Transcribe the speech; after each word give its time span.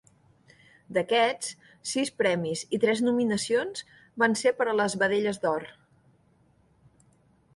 D'aquests, 0.95 1.49
sis 1.89 2.11
premis 2.21 2.63
i 2.77 2.79
tres 2.85 3.03
nominacions 3.07 3.85
van 4.23 4.35
ser 4.41 4.53
per 4.61 4.67
a 4.71 4.75
les 4.81 4.95
Vedelles 5.03 5.41
d'Or. 5.45 5.69